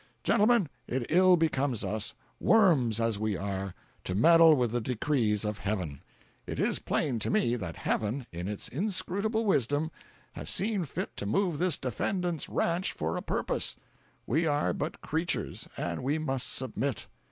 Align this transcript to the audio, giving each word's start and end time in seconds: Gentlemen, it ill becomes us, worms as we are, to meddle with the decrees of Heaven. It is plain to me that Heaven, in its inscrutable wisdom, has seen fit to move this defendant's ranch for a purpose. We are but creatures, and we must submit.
Gentlemen, 0.23 0.67
it 0.87 1.05
ill 1.11 1.37
becomes 1.37 1.83
us, 1.83 2.15
worms 2.39 2.99
as 2.99 3.19
we 3.19 3.37
are, 3.37 3.75
to 4.03 4.15
meddle 4.15 4.55
with 4.55 4.71
the 4.71 4.81
decrees 4.81 5.45
of 5.45 5.59
Heaven. 5.59 6.01
It 6.47 6.57
is 6.59 6.79
plain 6.79 7.19
to 7.19 7.29
me 7.29 7.55
that 7.55 7.75
Heaven, 7.75 8.25
in 8.31 8.47
its 8.47 8.67
inscrutable 8.67 9.45
wisdom, 9.45 9.91
has 10.33 10.49
seen 10.49 10.85
fit 10.85 11.15
to 11.17 11.27
move 11.27 11.59
this 11.59 11.77
defendant's 11.77 12.49
ranch 12.49 12.93
for 12.93 13.15
a 13.15 13.21
purpose. 13.21 13.75
We 14.25 14.47
are 14.47 14.73
but 14.73 15.01
creatures, 15.01 15.67
and 15.77 16.01
we 16.01 16.17
must 16.17 16.51
submit. 16.51 17.05